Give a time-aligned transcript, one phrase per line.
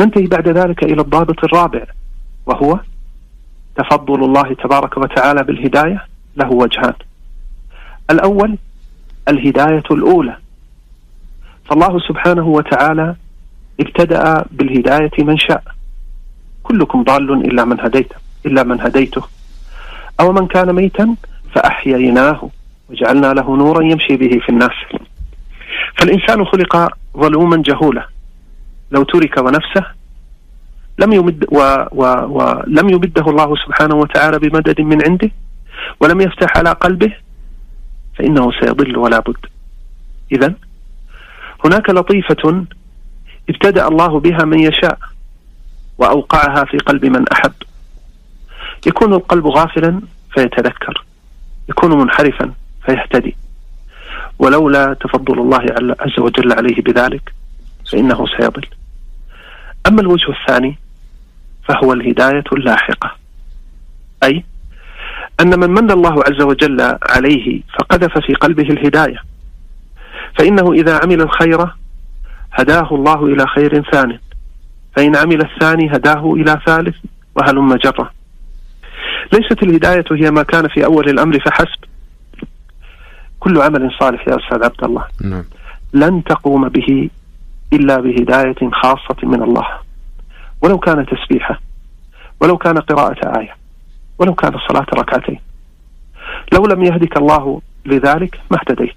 [0.00, 1.84] ننتهي بعد ذلك إلى الضابط الرابع
[2.46, 2.78] وهو
[3.76, 6.94] تفضل الله تبارك وتعالى بالهداية له وجهان.
[8.10, 8.58] الأول
[9.28, 10.36] الهداية الأولى.
[11.64, 13.14] فالله سبحانه وتعالى
[13.80, 15.62] ابتدأ بالهداية من شاء.
[16.62, 19.22] كلكم ضال إلا من هديته إلا من هديته.
[20.20, 21.16] أو من كان ميتا
[21.54, 22.50] فأحييناه
[22.90, 24.76] وجعلنا له نورا يمشي به في الناس.
[25.98, 28.08] فالإنسان خلق ظلوما جهولا.
[28.90, 29.84] لو ترك ونفسه
[30.98, 31.58] لم يمد و
[31.92, 35.30] و ولم يمده الله سبحانه وتعالى بمدد من عنده
[36.00, 37.12] ولم يفتح على قلبه
[38.18, 39.46] فإنه سيضل ولا بد.
[40.32, 40.54] إذا
[41.64, 42.64] هناك لطيفة
[43.48, 44.98] ابتدأ الله بها من يشاء
[45.98, 47.52] وأوقعها في قلب من أحب.
[48.86, 50.00] يكون القلب غافلا
[50.34, 51.04] فيتذكر
[51.68, 52.52] يكون منحرفا
[52.86, 53.36] فيهتدي.
[54.38, 57.32] ولولا تفضل الله عز وجل عليه بذلك
[57.92, 58.66] فإنه سيضل.
[59.86, 60.78] أما الوجه الثاني
[61.68, 63.16] فهو الهداية اللاحقة.
[64.24, 64.44] أي
[65.40, 69.22] أن من من الله عز وجل عليه فقذف في قلبه الهداية
[70.38, 71.66] فإنه إذا عمل الخير
[72.52, 74.18] هداه الله إلى خير ثان
[74.96, 76.96] فإن عمل الثاني هداه إلى ثالث
[77.36, 78.10] وهلم جرة.
[79.32, 81.84] ليست الهداية هي ما كان في أول الأمر فحسب
[83.40, 85.04] كل عمل صالح يا أستاذ عبد الله.
[85.20, 85.44] نعم.
[85.92, 87.10] لن تقوم به
[87.72, 89.66] إلا بهداية خاصة من الله.
[90.62, 91.60] ولو كان تسبيحة
[92.40, 93.56] ولو كان قراءة آية
[94.18, 95.40] ولو كان صلاة ركعتين.
[96.52, 98.96] لو لم يهدك الله لذلك ما اهتديت.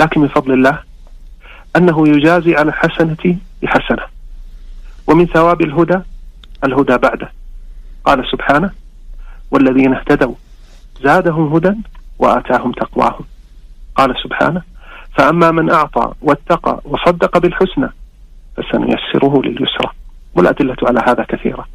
[0.00, 0.78] لكن من فضل الله
[1.76, 4.02] أنه يجازي على الحسنة بحسنة.
[5.06, 6.00] ومن ثواب الهدى
[6.64, 7.32] الهدى بعده
[8.04, 8.70] قال سبحانه
[9.50, 10.34] والذين اهتدوا
[11.02, 11.74] زادهم هدى
[12.18, 13.24] وآتاهم تقواهم.
[13.94, 14.62] قال سبحانه
[15.16, 17.88] فأما من أعطى واتقى وصدق بالحسنى
[18.56, 19.90] فسنيسره لليسرى.
[20.34, 21.66] والأدلة على هذا كثيرة.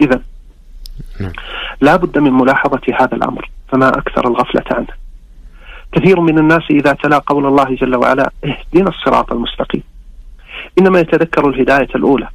[0.00, 0.20] إذا
[1.20, 1.32] نعم.
[1.80, 4.86] لا بد من ملاحظة هذا الأمر فما أكثر الغفلة عنه.
[5.92, 9.82] كثير من الناس إذا تلا قول الله جل وعلا اهدنا الصراط المستقيم.
[10.78, 12.28] إنما يتذكر الهداية الأولى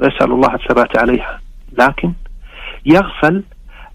[0.00, 1.40] ويسأل الله الثبات عليها.
[1.78, 2.12] لكن
[2.86, 3.42] يغفل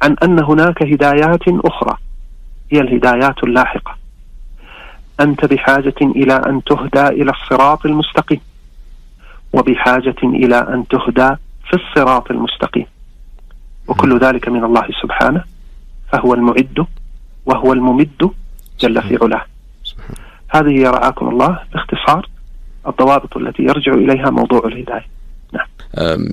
[0.03, 1.97] عن أن هناك هدايات أخرى.
[2.71, 4.06] هي الهدايات اللاحقة.
[5.19, 8.41] أنت بحاجة إلى أن تهدى إلى الصراط المستقيم
[9.53, 11.35] وبحاجة إلى أن تهدى
[11.69, 12.85] في الصراط المستقيم.
[13.87, 15.43] وكل ذلك من الله سبحانه
[16.11, 16.85] فهو المعد
[17.45, 18.31] وهو الممد
[18.79, 19.45] جل في علاه.
[20.49, 22.29] هذه رعاكم الله باختصار
[22.87, 24.85] الضوابط التي يرجع إليها موضوع الهداية.
[24.85, 25.16] نعم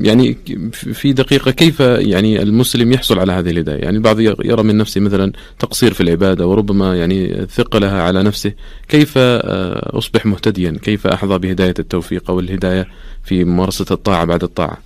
[0.00, 0.36] يعني
[0.72, 5.32] في دقيقة كيف يعني المسلم يحصل على هذه الهداية؟ يعني البعض يرى من نفسه مثلا
[5.58, 8.52] تقصير في العبادة وربما يعني ثقلها على نفسه.
[8.88, 12.86] كيف آه، أصبح مهتديا؟ كيف أحظى بهداية التوفيق أو الهداية
[13.24, 14.78] في ممارسة الطاعة بعد الطاعة؟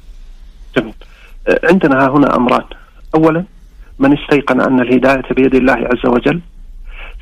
[0.76, 0.94] جميل
[1.48, 2.64] آه، عندنا هنا أمران.
[3.14, 3.44] أولا
[3.98, 6.40] من استيقن أن الهداية بيد الله عز وجل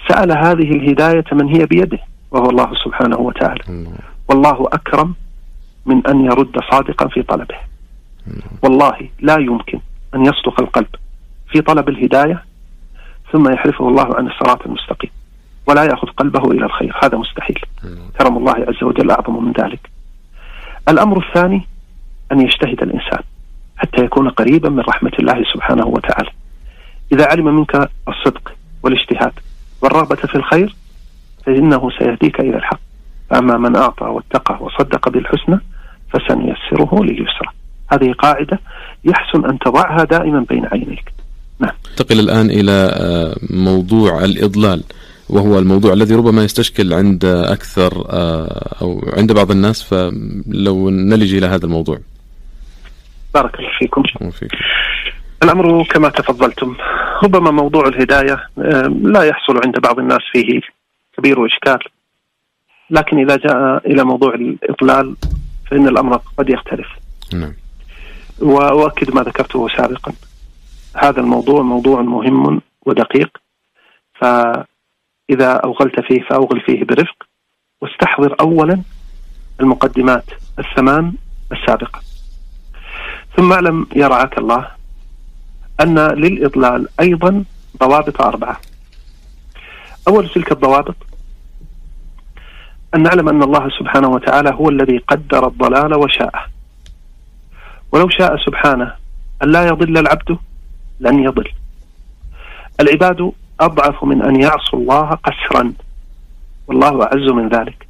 [0.08, 1.98] سأل هذه الهداية من هي بيده
[2.30, 3.62] وهو الله سبحانه وتعالى.
[4.28, 5.14] والله أكرم
[5.86, 7.54] من أن يرد صادقا في طلبه.
[8.62, 9.80] والله لا يمكن
[10.14, 10.94] أن يصدق القلب
[11.50, 12.44] في طلب الهداية
[13.32, 15.10] ثم يحرفه الله عن الصراط المستقيم
[15.66, 16.98] ولا يأخذ قلبه إلى الخير.
[17.02, 17.60] هذا مستحيل.
[18.18, 19.90] كرم الله عز وجل أعظم من ذلك.
[20.88, 21.66] الأمر الثاني
[22.32, 23.22] أن يجتهد الإنسان
[23.76, 26.30] حتى يكون قريبا من رحمة الله سبحانه وتعالى.
[27.12, 29.32] إذا علم منك الصدق والاجتهاد
[29.82, 30.76] والرغبة في الخير
[31.46, 32.80] فإنه سيهديك إلى الحق.
[33.30, 35.60] فأما من أعطى واتقى وصدق بالحسنى
[36.18, 37.48] فسنيسره لليسرى.
[37.92, 38.60] هذه قاعدة
[39.04, 41.12] يحسن أن تضعها دائما بين عينيك.
[41.60, 41.72] نعم.
[41.90, 44.82] ننتقل الآن إلى آه، موضوع الإضلال
[45.28, 51.46] وهو الموضوع الذي ربما يستشكل عند أكثر آه، أو عند بعض الناس فلو نلج إلى
[51.46, 51.98] هذا الموضوع.
[53.34, 54.02] بارك الله فيكم.
[54.30, 54.52] فيك.
[55.42, 56.76] الأمر كما تفضلتم.
[57.24, 60.60] ربما موضوع الهداية آه، لا يحصل عند بعض الناس فيه
[61.18, 61.78] كبير إشكال
[62.90, 65.16] لكن إذا جاء إلى موضوع الإضلال
[65.70, 66.86] فإن الأمر قد يختلف.
[67.32, 67.54] نعم.
[68.38, 70.12] وأؤكد ما ذكرته سابقا.
[70.96, 73.38] هذا الموضوع موضوع مهم ودقيق.
[74.14, 77.26] فإذا أوغلت فيه فأوغل فيه برفق.
[77.80, 78.82] واستحضر أولا
[79.60, 80.24] المقدمات
[80.58, 81.12] الثمان
[81.52, 82.00] السابقة.
[83.36, 84.68] ثم اعلم يا رعاك الله
[85.80, 87.44] أن للإضلال أيضا
[87.80, 88.60] ضوابط أربعة.
[90.08, 90.96] أول تلك الضوابط
[92.96, 96.44] أن نعلم أن الله سبحانه وتعالى هو الذي قدر الضلال وشاءه.
[97.92, 98.94] ولو شاء سبحانه
[99.42, 100.38] أن لا يضل العبد؟
[101.00, 101.48] لن يضل.
[102.80, 105.72] العباد أضعف من أن يعصوا الله قسرا.
[106.68, 107.86] والله أعز من ذلك.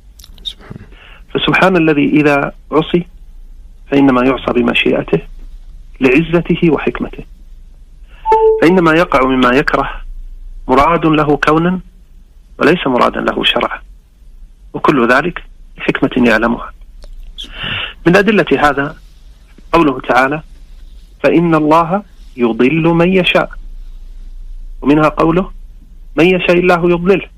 [1.34, 3.06] فسبحان الذي إذا عصي
[3.90, 5.20] فإنما يعصى بمشيئته
[6.00, 7.24] لعزته وحكمته.
[8.62, 9.90] فإن ما يقع مما يكره
[10.68, 11.80] مراد له كونا
[12.58, 13.85] وليس مرادا له شرعا.
[14.76, 15.44] وكل ذلك
[15.78, 16.72] لحكمة يعلمها.
[18.06, 18.96] من أدلة هذا
[19.72, 20.42] قوله تعالى
[21.22, 22.02] فإن الله
[22.36, 23.50] يضل من يشاء.
[24.82, 25.50] ومنها قوله
[26.16, 27.28] من يشاء الله يضلله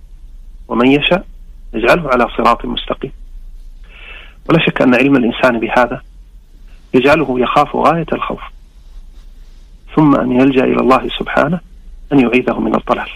[0.69, 1.26] ومن يشاء
[1.75, 3.12] يجعله على صراط مستقيم.
[4.49, 6.02] ولا شك أن علم الإنسان بهذا
[6.94, 8.40] يجعله يخاف غاية الخوف
[9.96, 11.61] ثم أن يلجأ إلى الله سبحانه
[12.12, 13.11] أن يعيذه من الضلال.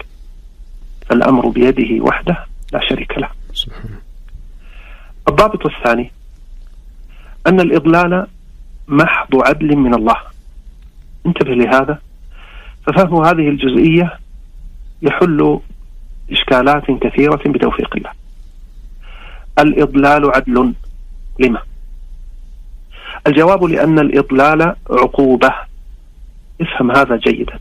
[1.09, 3.42] فالأمر بيده وحده لا شريك له.
[5.27, 6.11] الضابط الثاني
[7.47, 8.27] أن الإضلال
[8.87, 10.15] محض عدل من الله.
[11.25, 11.99] انتبه لهذا.
[12.87, 14.19] ففهم هذه الجزئية
[15.01, 15.59] يحل
[16.31, 18.11] إشكالات كثيرة بتوفيق الله.
[19.59, 20.73] الإضلال عدل.
[21.39, 21.59] لما؟
[23.27, 25.53] الجواب لأن الإضلال عقوبة.
[26.61, 27.59] افهم هذا جيدا.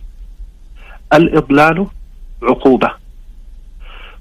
[1.15, 1.87] الإضلال
[2.43, 2.91] عقوبة.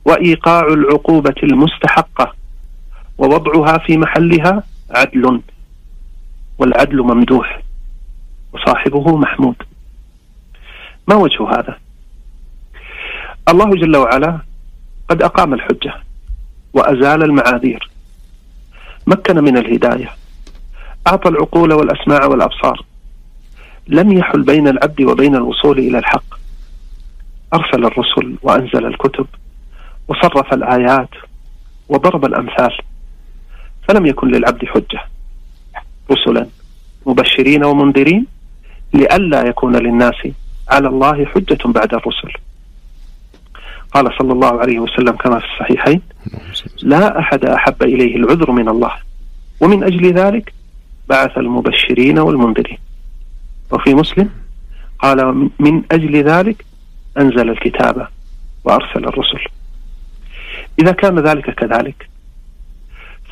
[0.05, 2.40] وإيقاع العقوبة المستحقة
[3.21, 5.41] ووضعها في محلها عدل
[6.57, 7.61] والعدل ممدوح
[8.53, 9.55] وصاحبه محمود.
[11.07, 11.77] ما وجه هذا؟
[13.49, 14.39] الله جل وعلا
[15.09, 15.93] قد أقام الحجة
[16.73, 17.89] وأزال المعاذير
[19.07, 20.11] مكن من الهداية
[21.07, 22.85] أعطى العقول والأسماع والأبصار
[23.87, 26.39] لم يحل بين العبد وبين الوصول إلى الحق.
[27.53, 29.27] أرسل الرسل وأنزل الكتب
[30.07, 31.09] وصرف الآيات
[31.89, 32.77] وضرب الأمثال.
[33.91, 35.03] فلم يكن للعبد حجة.
[36.11, 36.47] رسلا
[37.05, 38.25] مبشرين ومنذرين
[38.93, 40.27] لئلا يكون للناس
[40.69, 42.31] على الله حجة بعد الرسل.
[43.93, 46.01] قال صلى الله عليه وسلم كما في الصحيحين
[46.83, 48.93] لا أحد أحب إليه العذر من الله.
[49.61, 50.53] ومن أجل ذلك
[51.09, 52.77] بعث المبشرين والمنذرين.
[53.71, 54.29] وفي مسلم
[54.99, 56.65] قال من أجل ذلك
[57.17, 58.07] أنزل الكتاب
[58.63, 59.39] وأرسل الرسل.
[60.79, 62.10] إذا كان ذلك كذلك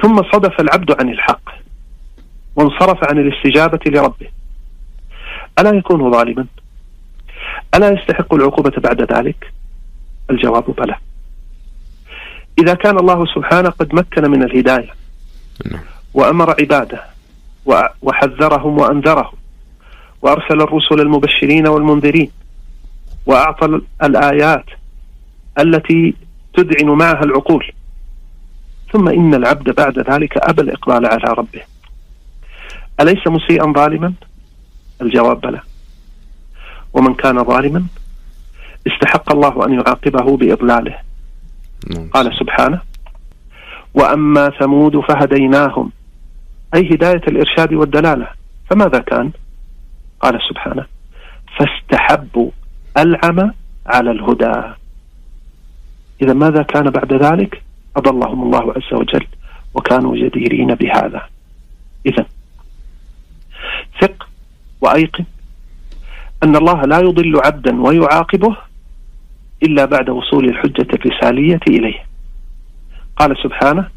[0.01, 1.49] ثم صدف العبد عن الحق
[2.55, 4.27] وانصرف عن الاستجابة لربه.
[5.59, 6.45] ألا يكون ظالما؟
[7.75, 9.53] ألا يستحق العقوبة بعد ذلك؟
[10.29, 10.95] الجواب بلى.
[12.59, 14.93] إذا كان الله سبحانه قد مكن من الهداية
[15.71, 15.81] نعم.
[16.13, 17.03] وأمر عباده
[18.01, 19.33] وحذرهم وأنذرهم
[20.21, 22.31] وأرسل الرسل المبشرين والمنذرين
[23.25, 24.65] وأعطى الآيات
[25.59, 26.15] التي
[26.53, 27.71] تدعن معها العقول
[28.93, 31.61] ثم إن العبد بعد ذلك أبى الإقبال على ربه.
[33.01, 34.13] أليس مسيئا ظالما؟
[35.01, 35.61] الجواب بلى.
[36.93, 37.85] ومن كان ظالما؟
[38.87, 40.95] استحق الله أن يعاقبه بإضلاله.
[41.89, 42.09] نعم.
[42.09, 42.81] قال سبحانه
[43.93, 45.91] وأما ثمود فهديناهم.
[46.75, 48.27] أي هداية الإرشاد والدلالة.
[48.69, 49.31] فماذا كان؟
[50.19, 50.85] قال سبحانه
[51.57, 52.51] فاستحبوا
[52.97, 53.51] العمى
[53.85, 54.73] على الهدى.
[56.21, 57.63] إذا ماذا كان بعد ذلك؟
[57.97, 59.27] أضلهم الله عز وجل
[59.73, 61.29] وكانوا جديرين بهذا.
[62.05, 62.25] إذا
[64.01, 64.27] ثق
[64.81, 65.25] وأيقن
[66.43, 68.57] أن الله لا يضل عبدا ويعاقبه
[69.63, 72.05] إلا بعد وصول الحجة الرسالية إليه.
[73.17, 73.89] قال سبحانه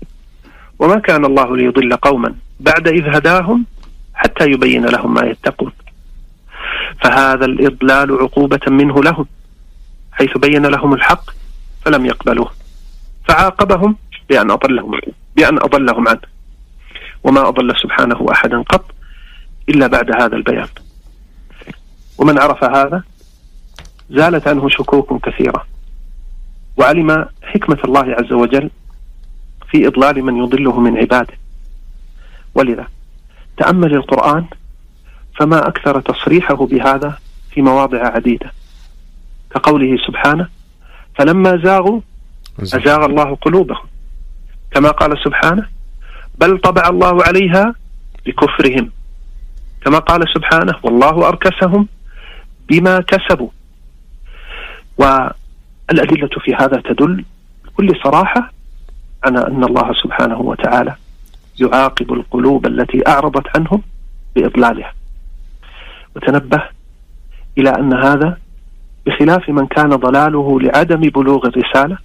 [0.78, 3.66] وما كان الله ليضل قوما بعد إذ هداهم
[4.14, 5.72] حتى يبين لهم ما يتقون.
[7.02, 9.26] فهذا الإضلال عقوبة منه لهم
[10.12, 11.30] حيث بين لهم الحق
[11.84, 12.61] فلم يقبلوه.
[13.28, 13.96] فعاقبهم
[14.28, 15.00] بأن أضلهم
[15.36, 16.20] بأن أضلهم عنه.
[17.24, 18.84] وما أضل سبحانه أحدا قط
[19.68, 20.68] إلا بعد هذا البيان.
[22.18, 23.02] ومن عرف هذا
[24.10, 25.66] زالت عنه شكوك كثيرة.
[26.76, 28.70] وعلم حكمة الله عز وجل
[29.70, 31.34] في إضلال من يضله من عباده.
[32.54, 32.86] ولذا
[33.56, 34.46] تأمل القرآن
[35.38, 37.18] فما أكثر تصريحه بهذا
[37.50, 38.52] في مواضع عديدة.
[39.50, 40.48] كقوله سبحانه
[41.14, 42.00] فلما زاغوا
[42.60, 43.86] أزاغ الله قلوبهم.
[44.70, 45.68] كما قال سبحانه
[46.38, 47.74] بل طبع الله عليها
[48.26, 48.90] بكفرهم.
[49.84, 51.88] كما قال سبحانه والله أركسهم
[52.68, 53.48] بما كسبوا.
[54.98, 57.24] والأدلة في هذا تدل
[57.64, 58.52] بكل صراحة
[59.24, 60.94] على أن الله سبحانه وتعالى
[61.60, 63.82] يعاقب القلوب التي أعرضت عنهم
[64.36, 64.94] بإضلالها.
[66.16, 66.62] وتنبه
[67.58, 68.38] إلى أن هذا
[69.06, 71.98] بخلاف من كان ضلاله لعدم بلوغ الرسالة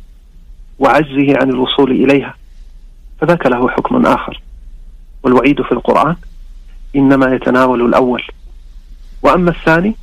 [0.79, 2.33] وعجزه عن الوصول إليها.
[3.21, 4.41] فذاك له حكم آخر.
[5.23, 6.15] والوعيد في القرآن
[6.95, 8.23] إنما يتناول الأول.
[9.23, 9.95] وأما الثاني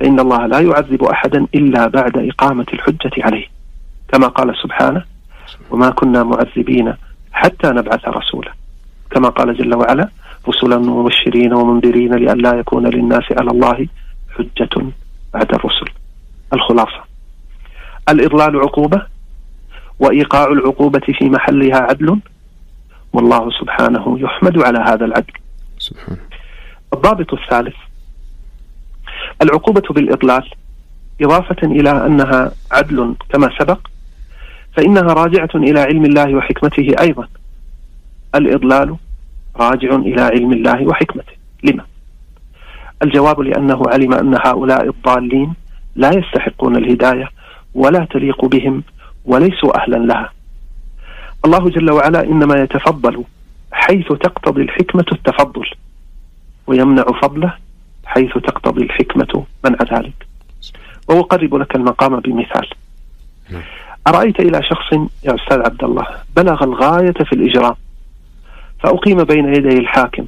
[0.00, 3.46] فإن الله لا يعذب أحدا إلا بعد إقامة الحجة عليه.
[4.08, 5.04] كما قال سبحانه
[5.70, 6.94] وما كنا معذبين
[7.32, 8.52] حتى نبعث رسولا.
[9.10, 10.08] كما قال جل وعلا
[10.48, 13.86] رسلا مبشرين ومنذرين لئلا يكون للناس على الله
[14.38, 14.86] حجة
[15.34, 15.86] بعد الرسل.
[16.52, 17.04] الخلاصة.
[18.08, 19.13] الإضلال عقوبة
[19.98, 22.20] وإيقاع العقوبة في محلها عدل.
[23.12, 25.32] والله سبحانه يحمد على هذا العدل.
[25.78, 26.18] سبحانه.
[26.94, 27.74] الضابط الثالث.
[29.42, 30.50] العقوبة بالإضلال.
[31.22, 33.78] إضافة إلى أنها عدل كما سبق
[34.76, 37.28] فإنها راجعة إلى علم الله وحكمته أيضا.
[38.34, 38.96] الإضلال
[39.56, 41.32] راجع إلى علم الله وحكمته.
[41.62, 41.84] لما؟
[43.02, 45.54] الجواب لأنه علم أن هؤلاء الضالين
[45.96, 47.28] لا يستحقون الهداية
[47.74, 48.82] ولا تليق بهم
[49.24, 50.32] وليسوا أهلا لها.
[51.44, 53.24] الله جل وعلا إنما يتفضل
[53.72, 55.70] حيث تقتضي الحكمة التفضل
[56.66, 57.54] ويمنع فضله
[58.04, 60.26] حيث تقتضي الحكمة منع ذلك.
[61.08, 62.68] وأقرب لك المقام بمثال.
[64.06, 64.92] أرأيت إلى شخص
[65.24, 67.74] يا أستاذ عبد الله بلغ الغاية في الإجرام
[68.80, 70.26] فأقيم بين يدي الحاكم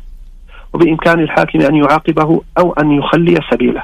[0.73, 3.83] وبإمكان الحاكم أن يعاقبه أو أن يخلي سبيله.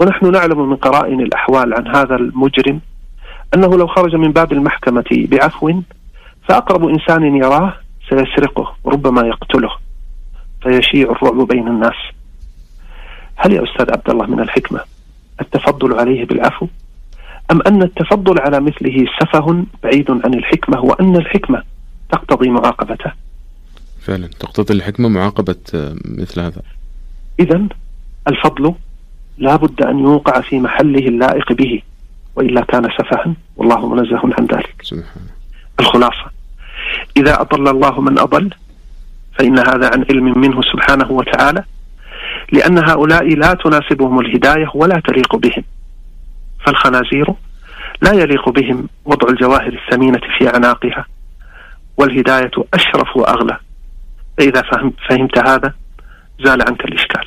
[0.00, 2.80] ونحن نعلم من قرائن الأحوال عن هذا المجرم
[3.56, 5.82] أنه لو خرج من باب المحكمة بعفو
[6.48, 7.74] فأقرب إنسان يراه
[8.08, 9.70] سيسرقه وربما يقتله
[10.62, 11.98] فيشيع الرعب بين الناس.
[13.36, 14.80] هل يا أستاذ عبد الله من الحكمة
[15.40, 16.66] التفضل عليه بالعفو؟
[17.50, 21.62] أم أن التفضل على مثله سفه بعيد عن الحكمة وأن الحكمة
[22.12, 23.12] تقتضي معاقبته؟
[24.00, 25.56] فعلا تقتضي الحكمة معاقبة
[26.04, 26.62] مثل هذا.
[27.40, 27.66] إذا
[28.28, 28.74] الفضل
[29.38, 31.82] لا بد أن يوقع في محله اللائق به.
[32.36, 33.34] وإلا كان سفها.
[33.56, 34.74] والله منزه عن ذلك.
[34.82, 35.26] سبحانه.
[35.80, 36.30] الخلاصة.
[37.16, 38.50] إذا أضل الله من أضل
[39.38, 41.64] فإن هذا عن علم منه سبحانه وتعالى
[42.52, 45.64] لأن هؤلاء لا تناسبهم الهداية ولا تليق بهم.
[46.66, 47.26] فالخنازير
[48.02, 51.06] لا يليق بهم وضع الجواهر الثمينة في أعناقها
[51.96, 53.58] والهداية أشرف وأغلى.
[54.38, 55.74] فإذا فهمت, فهمت هذا
[56.44, 57.26] زال عنك الإشكال.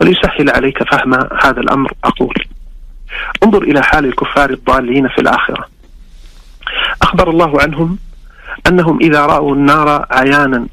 [0.00, 2.34] وليسهل عليك فهم هذا الأمر أقول.
[3.44, 5.68] انظر إلى حال الكفار الضالين في الآخرة.
[7.02, 7.98] أخبر الله عنهم
[8.66, 10.66] أنهم إذا رأوا النار عيانا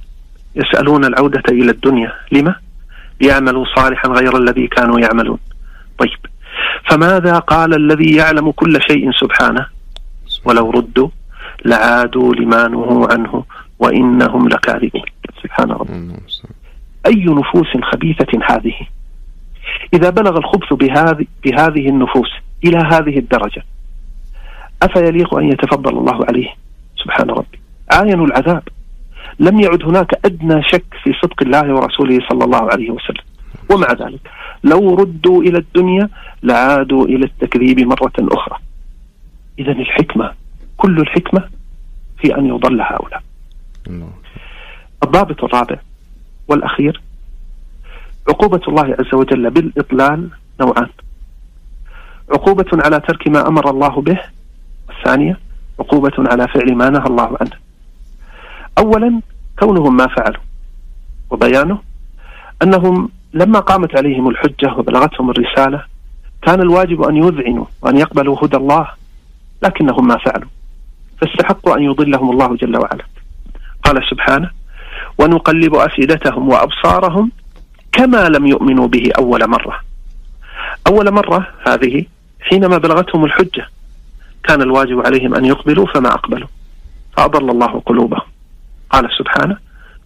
[0.56, 2.14] يسألون العودة إلى الدنيا.
[2.32, 2.56] لما؟
[3.22, 5.40] ليعملوا صالحا غير الذي كانوا يعملون.
[5.98, 6.20] طيب
[6.90, 9.68] فماذا قال الذي يعلم كل شيء سبحانه؟
[10.46, 11.10] ولو ردوا
[11.66, 13.44] لعادوا لما نهوا عنه
[13.80, 15.06] وإنهم لكاذبون.
[15.44, 16.16] سبحان ربي.
[17.06, 18.76] أي نفوس خبيثة هذه؟
[19.94, 22.30] إذا بلغ الخبث بهذه, بهذه النفوس
[22.65, 23.63] إلى هذه الدرجة
[24.84, 26.48] أفيليق أن يتفضل الله عليه؟
[27.03, 27.60] سبحان ربي.
[27.91, 28.63] عاينوا العذاب.
[29.39, 33.24] لم يعد هناك أدنى شك في صدق الله ورسوله صلى الله عليه وسلم.
[33.72, 34.20] ومع ذلك
[34.63, 36.10] لو ردوا إلى الدنيا
[36.44, 38.58] لعادوا إلى التكذيب مرة أخرى.
[39.60, 40.34] إذا الحكمة
[40.77, 41.50] كل الحكمة
[42.22, 43.24] في أن يضل هؤلاء.
[45.03, 45.75] الضابط الرابع
[46.48, 47.01] والأخير
[48.30, 50.30] عقوبة الله عز وجل بالإضلال
[50.62, 50.90] نوعان.
[52.32, 54.20] عقوبة على ترك ما أمر الله به.
[54.90, 55.40] الثانية
[55.80, 57.58] عقوبة على فعل ما نهى الله عنه.
[58.78, 59.22] أولا
[59.60, 60.42] كونهم ما فعلوا.
[61.30, 61.78] وبيانه
[62.63, 65.86] أنهم لما قامت عليهم الحجة وبلغتهم الرسالة
[66.42, 68.88] كان الواجب أن يذعنوا وأن يقبلوا هدى الله
[69.63, 70.50] لكنهم ما فعلوا.
[71.22, 73.06] فاستحقوا أن يضلهم الله جل وعلا.
[73.84, 74.51] قال سبحانه
[75.18, 77.32] ونقلب أفئدتهم وأبصارهم
[77.92, 79.80] كما لم يؤمنوا به أول مرة.
[80.88, 82.06] أول مرة هذه
[82.42, 83.70] حينما بلغتهم الحجة
[84.44, 86.48] كان الواجب عليهم أن يقبلوا فما أقبلوا.
[87.18, 88.28] فأضل الله قلوبهم.
[88.90, 89.58] قال سبحانه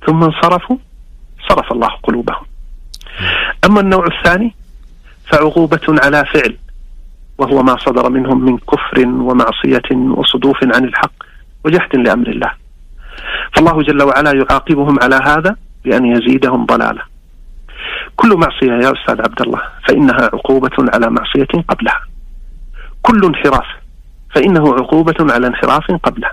[0.07, 0.77] ثم انصرفوا
[1.49, 2.45] صرف الله قلوبهم.
[3.65, 4.55] أما النوع الثاني
[5.25, 6.57] فعقوبة على فعل
[7.37, 11.13] وهو ما صدر منهم من كفر ومعصية وصدوف عن الحق
[11.65, 12.51] وجحد لأمر الله.
[13.53, 17.01] فالله جل وعلا يعاقبهم على هذا بأن يزيدهم ضلالة
[18.15, 22.01] كل معصية يا أستاذ عبد الله فإنها عقوبة على معصية قبلها.
[23.01, 23.65] كل انحراف
[24.35, 26.29] فإنه عقوبة على انحراف قبله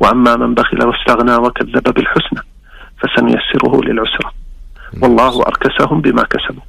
[0.00, 2.40] وأما من بخل واستغنى وكذب بالحسنى
[2.98, 4.30] فسنيسره للعسرى.
[5.02, 6.62] والله أركسهم بما كسبوا.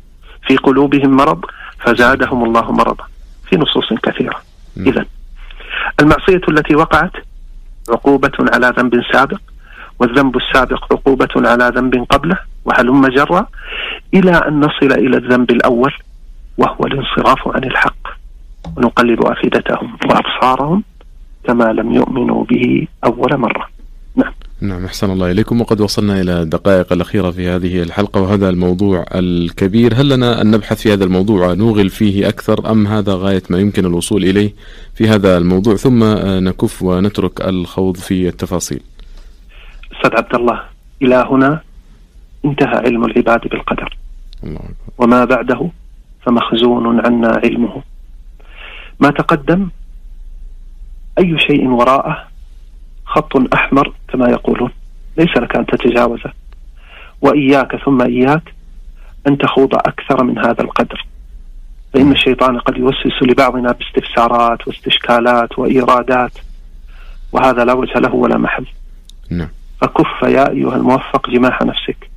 [0.47, 1.45] في قلوبهم مرض
[1.79, 3.05] فزادهم الله مرضا.
[3.49, 4.41] في نصوص كثيرة.
[4.77, 5.05] إذا
[6.01, 7.11] المعصية التي وقعت
[7.89, 9.39] عقوبة على ذنب سابق
[9.99, 13.47] والذنب السابق عقوبة على ذنب قبله وهلم جرا
[14.13, 15.93] إلى أن نصل إلى الذنب الأول
[16.57, 18.07] وهو الانصراف عن الحق.
[18.77, 20.83] ونقلب أفئدتهم وأبصارهم
[21.43, 23.69] كما لم يؤمنوا به أول مرة.
[24.15, 24.33] نعم.
[24.61, 25.61] نعم أحسن الله إليكم.
[25.61, 29.93] وقد وصلنا إلى الدقائق الأخيرة في هذه الحلقة وهذا الموضوع الكبير.
[29.93, 33.85] هل لنا أن نبحث في هذا الموضوع نوغل فيه أكثر أم هذا غاية ما يمكن
[33.85, 34.53] الوصول إليه
[34.95, 36.03] في هذا الموضوع؟ ثم
[36.47, 38.81] نكف ونترك الخوض في التفاصيل.
[39.93, 40.61] أستاذ عبد الله
[41.01, 41.61] إلى هنا
[42.45, 43.97] انتهى علم العباد بالقدر.
[44.97, 45.69] وما بعده
[46.21, 47.83] فمخزون عنا علمه.
[48.99, 49.69] ما تقدم
[51.19, 52.27] أي شيء وراءه
[53.05, 54.71] خط أحمر كما يقولون.
[55.17, 56.31] ليس لك أن تتجاوزه.
[57.21, 58.53] وإياك ثم إياك
[59.27, 61.05] أن تخوض أكثر من هذا القدر.
[61.93, 66.31] فإن الشيطان قد يوسوس لبعضنا باستفسارات واستشكالات وإيرادات
[67.31, 68.65] وهذا لا وجه له ولا محل.
[69.31, 69.49] نعم.
[69.81, 72.09] فكف يا أيها الموفق جماح نفسك.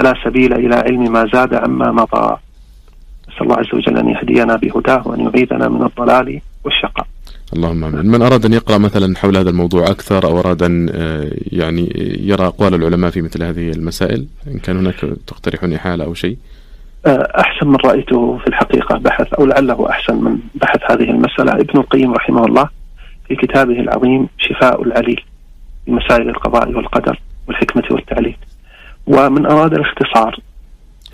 [0.00, 2.36] فلا سبيل إلى علم ما زاد عما مضى
[3.28, 7.06] نسأل الله عز وجل أن يهدينا بهداه وأن يعيذنا من الضلال والشقاء
[7.56, 8.06] اللهم آمين.
[8.06, 12.46] من أراد أن يقرأ مثلا حول هذا الموضوع أكثر أو أراد أن آه، يعني يرى
[12.46, 14.94] أقوال العلماء في مثل هذه المسائل إن كان هناك
[15.26, 16.36] تقترحون احاله أو شيء.
[17.06, 21.80] آه، أحسن من رأيته في الحقيقة بحث أو لعله أحسن من بحث هذه المسألة ابن
[21.80, 22.68] القيم رحمه الله
[23.28, 25.24] في كتابه العظيم شفاء العليل
[25.84, 28.36] في مسائل القضاء والقدر والحكمة والتعليل
[29.06, 30.40] ومن أراد الاختصار.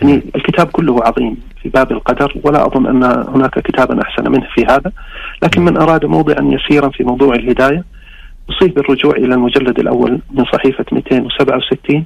[0.03, 4.65] يعني الكتاب كله عظيم في باب القدر ولا أظن أن هناك كتابا أحسن منه في
[4.65, 4.93] هذا.
[5.43, 7.85] لكن من أراد موضعا يسيرا في موضوع الهداية
[8.51, 12.05] يصيب بالرجوع إلى المجلد الأول من صحيفة 267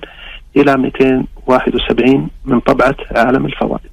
[0.57, 3.91] إلى 271 من طبعة عالم الفوائد.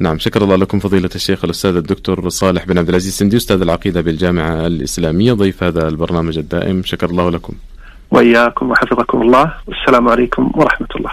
[0.00, 4.00] نعم شكر الله لكم فضيلة الشيخ الأستاذ الدكتور صالح بن عبد العزيز سندي أستاذ العقيدة
[4.00, 6.82] بالجامعة الإسلامية ضيف هذا البرنامج الدائم.
[6.82, 7.52] شكر الله لكم.
[8.10, 9.52] وإياكم وحفظكم الله.
[9.66, 11.08] والسلام عليكم ورحمة الله.